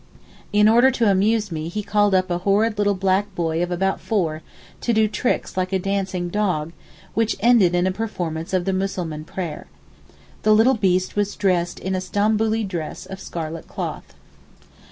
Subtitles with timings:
[0.51, 4.01] In order to amuse me he called up a horrid little black boy of about
[4.01, 4.41] four
[4.81, 6.73] to do tricks like a dancing dog,
[7.13, 9.67] which ended in a performance of the Mussulman prayer.
[10.41, 14.15] The little beast was dressed in a Stamboulee dress of scarlet cloth.